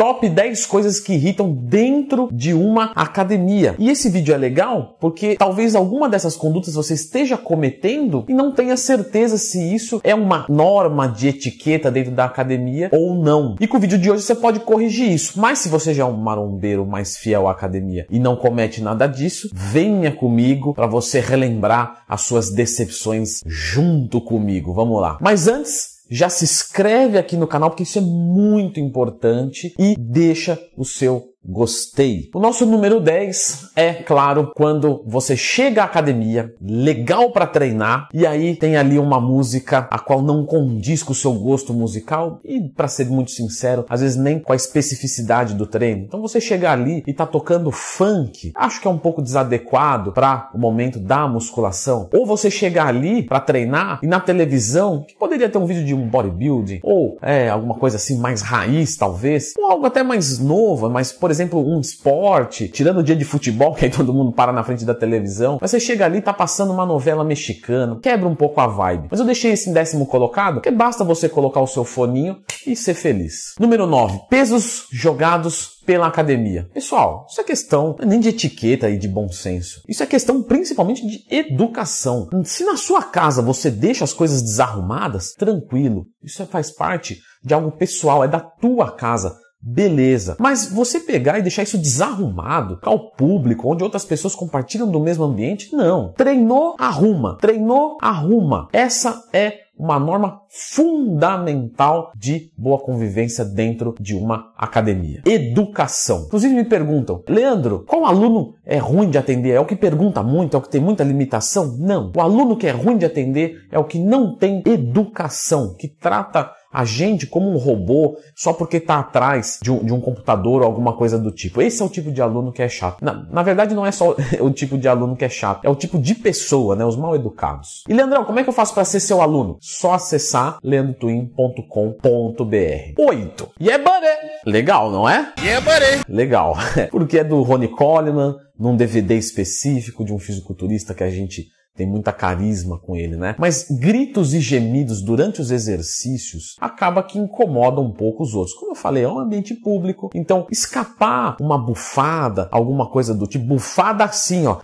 Top 0.00 0.26
10 0.26 0.64
coisas 0.64 0.98
que 0.98 1.12
irritam 1.12 1.52
dentro 1.52 2.30
de 2.32 2.54
uma 2.54 2.84
academia. 2.94 3.74
E 3.78 3.90
esse 3.90 4.08
vídeo 4.08 4.34
é 4.34 4.38
legal 4.38 4.96
porque 4.98 5.36
talvez 5.36 5.74
alguma 5.74 6.08
dessas 6.08 6.34
condutas 6.34 6.72
você 6.72 6.94
esteja 6.94 7.36
cometendo 7.36 8.24
e 8.26 8.32
não 8.32 8.50
tenha 8.50 8.78
certeza 8.78 9.36
se 9.36 9.74
isso 9.74 10.00
é 10.02 10.14
uma 10.14 10.46
norma 10.48 11.06
de 11.06 11.28
etiqueta 11.28 11.90
dentro 11.90 12.12
da 12.12 12.24
academia 12.24 12.88
ou 12.94 13.14
não. 13.14 13.56
E 13.60 13.66
com 13.66 13.76
o 13.76 13.80
vídeo 13.80 13.98
de 13.98 14.10
hoje 14.10 14.22
você 14.22 14.34
pode 14.34 14.60
corrigir 14.60 15.12
isso. 15.12 15.38
Mas 15.38 15.58
se 15.58 15.68
você 15.68 15.92
já 15.92 16.04
é 16.04 16.06
um 16.06 16.16
marombeiro 16.16 16.86
mais 16.86 17.18
fiel 17.18 17.46
à 17.46 17.50
academia 17.50 18.06
e 18.08 18.18
não 18.18 18.36
comete 18.36 18.82
nada 18.82 19.06
disso, 19.06 19.50
venha 19.52 20.10
comigo 20.10 20.72
para 20.72 20.86
você 20.86 21.20
relembrar 21.20 22.04
as 22.08 22.22
suas 22.22 22.48
decepções 22.48 23.42
junto 23.44 24.18
comigo. 24.18 24.72
Vamos 24.72 24.98
lá. 24.98 25.18
Mas 25.20 25.46
antes, 25.46 25.89
já 26.10 26.28
se 26.28 26.44
inscreve 26.44 27.16
aqui 27.16 27.36
no 27.36 27.46
canal 27.46 27.70
porque 27.70 27.84
isso 27.84 27.98
é 27.98 28.02
muito 28.02 28.80
importante 28.80 29.72
e 29.78 29.94
deixa 29.96 30.60
o 30.76 30.84
seu 30.84 31.28
gostei. 31.44 32.28
O 32.34 32.38
nosso 32.38 32.66
número 32.66 33.00
10 33.00 33.70
é, 33.74 33.94
claro, 33.94 34.52
quando 34.54 35.02
você 35.06 35.36
chega 35.36 35.82
à 35.82 35.84
academia, 35.86 36.54
legal 36.60 37.30
para 37.30 37.46
treinar, 37.46 38.08
e 38.12 38.26
aí 38.26 38.56
tem 38.56 38.76
ali 38.76 38.98
uma 38.98 39.20
música 39.20 39.88
a 39.90 39.98
qual 39.98 40.22
não 40.22 40.44
condiz 40.44 41.02
com 41.02 41.12
o 41.12 41.16
seu 41.16 41.32
gosto 41.32 41.72
musical 41.72 42.40
e, 42.44 42.60
para 42.60 42.88
ser 42.88 43.06
muito 43.06 43.30
sincero, 43.30 43.84
às 43.88 44.00
vezes 44.00 44.16
nem 44.16 44.38
com 44.38 44.52
a 44.52 44.56
especificidade 44.56 45.54
do 45.54 45.66
treino. 45.66 46.04
Então 46.04 46.20
você 46.20 46.40
chega 46.40 46.70
ali 46.70 47.02
e 47.06 47.12
tá 47.12 47.26
tocando 47.26 47.70
funk, 47.70 48.52
acho 48.54 48.80
que 48.80 48.86
é 48.86 48.90
um 48.90 48.98
pouco 48.98 49.22
desadequado 49.22 50.12
para 50.12 50.50
o 50.54 50.58
momento 50.58 50.98
da 50.98 51.26
musculação. 51.26 52.08
Ou 52.12 52.26
você 52.26 52.50
chega 52.50 52.84
ali 52.84 53.22
para 53.22 53.40
treinar 53.40 54.00
e 54.02 54.06
na 54.06 54.20
televisão, 54.20 55.04
que 55.06 55.16
poderia 55.16 55.48
ter 55.48 55.58
um 55.58 55.66
vídeo 55.66 55.84
de 55.84 55.94
um 55.94 56.06
bodybuilding 56.06 56.80
ou 56.82 57.18
é 57.22 57.48
alguma 57.48 57.74
coisa 57.74 57.96
assim 57.96 58.18
mais 58.18 58.42
raiz 58.42 58.96
talvez, 58.96 59.54
ou 59.58 59.70
algo 59.70 59.86
até 59.86 60.02
mais 60.02 60.38
novo, 60.38 60.88
mas 60.90 61.12
por 61.12 61.29
por 61.30 61.32
exemplo, 61.32 61.64
um 61.64 61.80
esporte, 61.80 62.66
tirando 62.66 62.98
o 62.98 63.02
dia 63.04 63.14
de 63.14 63.24
futebol, 63.24 63.72
que 63.76 63.84
aí 63.84 63.90
todo 63.90 64.12
mundo 64.12 64.32
para 64.32 64.52
na 64.52 64.64
frente 64.64 64.84
da 64.84 64.92
televisão, 64.92 65.58
mas 65.60 65.70
você 65.70 65.78
chega 65.78 66.04
ali 66.04 66.20
tá 66.20 66.32
passando 66.32 66.72
uma 66.72 66.84
novela 66.84 67.22
mexicana, 67.22 68.00
quebra 68.02 68.28
um 68.28 68.34
pouco 68.34 68.60
a 68.60 68.66
vibe. 68.66 69.06
Mas 69.08 69.20
eu 69.20 69.26
deixei 69.26 69.52
esse 69.52 69.72
décimo 69.72 70.06
colocado, 70.06 70.54
porque 70.54 70.72
basta 70.72 71.04
você 71.04 71.28
colocar 71.28 71.60
o 71.60 71.68
seu 71.68 71.84
foninho 71.84 72.38
e 72.66 72.74
ser 72.74 72.94
feliz. 72.94 73.54
Número 73.60 73.86
9. 73.86 74.22
Pesos 74.28 74.88
jogados 74.90 75.78
pela 75.86 76.08
academia. 76.08 76.68
Pessoal, 76.74 77.26
isso 77.30 77.40
é 77.40 77.44
questão 77.44 77.94
nem 78.04 78.18
de 78.18 78.30
etiqueta 78.30 78.90
e 78.90 78.98
de 78.98 79.06
bom 79.06 79.28
senso. 79.28 79.82
Isso 79.88 80.02
é 80.02 80.06
questão 80.06 80.42
principalmente 80.42 81.06
de 81.06 81.24
educação. 81.30 82.28
Se 82.44 82.64
na 82.64 82.76
sua 82.76 83.04
casa 83.04 83.40
você 83.40 83.70
deixa 83.70 84.02
as 84.02 84.12
coisas 84.12 84.42
desarrumadas, 84.42 85.32
tranquilo. 85.34 86.06
Isso 86.24 86.44
faz 86.46 86.72
parte 86.72 87.20
de 87.42 87.54
algo 87.54 87.70
pessoal, 87.70 88.24
é 88.24 88.28
da 88.28 88.40
tua 88.40 88.90
casa. 88.90 89.38
Beleza. 89.62 90.36
Mas 90.38 90.70
você 90.72 91.00
pegar 91.00 91.38
e 91.38 91.42
deixar 91.42 91.62
isso 91.62 91.78
desarrumado 91.78 92.78
ao 92.82 93.10
público, 93.10 93.70
onde 93.70 93.84
outras 93.84 94.04
pessoas 94.04 94.34
compartilham 94.34 94.90
do 94.90 95.00
mesmo 95.00 95.24
ambiente, 95.24 95.74
não. 95.74 96.12
Treinou, 96.12 96.76
arruma. 96.78 97.36
Treinou, 97.38 97.98
arruma. 98.00 98.68
Essa 98.72 99.22
é 99.32 99.70
uma 99.80 99.98
norma 99.98 100.42
fundamental 100.50 102.12
de 102.14 102.52
boa 102.56 102.78
convivência 102.78 103.44
dentro 103.44 103.94
de 103.98 104.14
uma 104.14 104.52
academia. 104.56 105.22
Educação. 105.24 106.24
Inclusive 106.26 106.54
me 106.54 106.64
perguntam, 106.64 107.22
Leandro, 107.26 107.84
qual 107.86 108.04
aluno 108.04 108.54
é 108.66 108.76
ruim 108.76 109.08
de 109.08 109.16
atender? 109.16 109.54
É 109.54 109.60
o 109.60 109.64
que 109.64 109.74
pergunta 109.74 110.22
muito? 110.22 110.54
É 110.54 110.58
o 110.58 110.62
que 110.62 110.68
tem 110.68 110.82
muita 110.82 111.02
limitação? 111.02 111.78
Não. 111.78 112.12
O 112.14 112.20
aluno 112.20 112.56
que 112.56 112.66
é 112.66 112.72
ruim 112.72 112.98
de 112.98 113.06
atender 113.06 113.66
é 113.70 113.78
o 113.78 113.84
que 113.84 113.98
não 113.98 114.36
tem 114.36 114.62
educação, 114.66 115.74
que 115.74 115.88
trata 115.88 116.52
a 116.72 116.84
gente 116.84 117.26
como 117.26 117.50
um 117.50 117.56
robô 117.56 118.16
só 118.34 118.52
porque 118.52 118.76
está 118.76 118.98
atrás 118.98 119.58
de 119.62 119.70
um, 119.70 119.84
de 119.84 119.92
um, 119.92 120.00
computador 120.00 120.62
ou 120.62 120.66
alguma 120.66 120.94
coisa 120.94 121.18
do 121.18 121.32
tipo. 121.32 121.60
Esse 121.60 121.82
é 121.82 121.84
o 121.84 121.88
tipo 121.88 122.12
de 122.12 122.22
aluno 122.22 122.52
que 122.52 122.62
é 122.62 122.68
chato. 122.68 123.04
Na, 123.04 123.26
na 123.30 123.42
verdade, 123.42 123.74
não 123.74 123.84
é 123.84 123.92
só 123.92 124.14
o 124.40 124.50
tipo 124.50 124.78
de 124.78 124.88
aluno 124.88 125.16
que 125.16 125.24
é 125.24 125.28
chato, 125.28 125.64
é 125.64 125.70
o 125.70 125.74
tipo 125.74 125.98
de 125.98 126.14
pessoa, 126.14 126.76
né? 126.76 126.84
Os 126.84 126.96
mal 126.96 127.14
educados. 127.14 127.82
E 127.88 127.94
Leandrão, 127.94 128.24
como 128.24 128.38
é 128.38 128.42
que 128.42 128.48
eu 128.48 128.54
faço 128.54 128.74
para 128.74 128.84
ser 128.84 129.00
seu 129.00 129.20
aluno? 129.20 129.58
Só 129.60 129.94
acessar 129.94 130.58
leandrotwin.com.br. 130.62 132.94
8. 132.98 133.48
E 133.58 133.70
é 133.70 133.78
baré. 133.78 134.40
Legal, 134.46 134.90
não 134.90 135.08
é? 135.08 135.32
E 135.42 135.48
é 135.48 135.60
baré. 135.60 136.00
Legal. 136.08 136.56
Porque 136.90 137.18
é 137.18 137.24
do 137.24 137.42
Ronnie 137.42 137.68
Coleman, 137.68 138.36
num 138.58 138.76
DVD 138.76 139.16
específico 139.16 140.04
de 140.04 140.12
um 140.12 140.18
fisiculturista 140.18 140.94
que 140.94 141.04
a 141.04 141.10
gente 141.10 141.48
tem 141.80 141.88
muita 141.88 142.12
carisma 142.12 142.76
com 142.76 142.94
ele, 142.94 143.16
né? 143.16 143.34
Mas 143.38 143.66
gritos 143.70 144.34
e 144.34 144.40
gemidos 144.40 145.00
durante 145.00 145.40
os 145.40 145.50
exercícios 145.50 146.56
acaba 146.60 147.02
que 147.02 147.18
incomoda 147.18 147.80
um 147.80 147.90
pouco 147.90 148.22
os 148.22 148.34
outros. 148.34 148.54
Como 148.54 148.72
eu 148.72 148.76
falei, 148.76 149.02
é 149.04 149.08
um 149.08 149.18
ambiente 149.18 149.54
público, 149.54 150.10
então 150.14 150.46
escapar 150.50 151.38
uma 151.40 151.56
bufada, 151.56 152.50
alguma 152.52 152.90
coisa 152.90 153.14
do 153.14 153.26
tipo, 153.26 153.46
bufada 153.46 154.04
assim, 154.04 154.46
ó. 154.46 154.58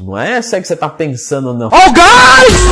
Não 0.00 0.16
é 0.16 0.38
essa 0.38 0.56
aí 0.56 0.62
que 0.62 0.68
você 0.68 0.74
tá 0.74 0.88
pensando, 0.88 1.52
não. 1.52 1.68
Oh, 1.68 1.92
guys! 1.92 2.62